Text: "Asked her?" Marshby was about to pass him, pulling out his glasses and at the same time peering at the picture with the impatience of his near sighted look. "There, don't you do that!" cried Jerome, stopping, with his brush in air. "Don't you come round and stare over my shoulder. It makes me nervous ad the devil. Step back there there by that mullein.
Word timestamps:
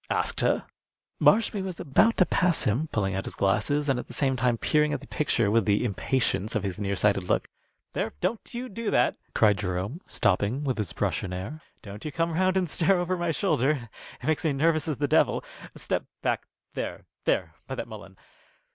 "Asked 0.09 0.39
her?" 0.39 0.65
Marshby 1.19 1.61
was 1.61 1.79
about 1.79 2.17
to 2.17 2.25
pass 2.25 2.63
him, 2.63 2.87
pulling 2.91 3.13
out 3.13 3.25
his 3.25 3.35
glasses 3.35 3.87
and 3.87 3.99
at 3.99 4.07
the 4.07 4.15
same 4.15 4.35
time 4.35 4.57
peering 4.57 4.93
at 4.93 4.99
the 4.99 5.05
picture 5.05 5.51
with 5.51 5.65
the 5.65 5.85
impatience 5.85 6.55
of 6.55 6.63
his 6.63 6.79
near 6.79 6.95
sighted 6.95 7.21
look. 7.21 7.47
"There, 7.93 8.13
don't 8.19 8.51
you 8.51 8.67
do 8.67 8.89
that!" 8.89 9.17
cried 9.35 9.59
Jerome, 9.59 10.01
stopping, 10.07 10.63
with 10.63 10.79
his 10.79 10.91
brush 10.91 11.23
in 11.23 11.31
air. 11.31 11.61
"Don't 11.83 12.03
you 12.03 12.11
come 12.11 12.33
round 12.33 12.57
and 12.57 12.67
stare 12.67 12.97
over 12.99 13.15
my 13.15 13.29
shoulder. 13.29 13.89
It 14.19 14.25
makes 14.25 14.43
me 14.43 14.53
nervous 14.53 14.87
ad 14.89 14.97
the 14.97 15.07
devil. 15.07 15.43
Step 15.75 16.05
back 16.23 16.47
there 16.73 17.05
there 17.25 17.53
by 17.67 17.75
that 17.75 17.87
mullein. 17.87 18.17